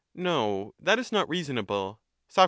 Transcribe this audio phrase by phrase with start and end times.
[0.15, 1.99] No; that is not reasonable.
[2.27, 2.39] Soc.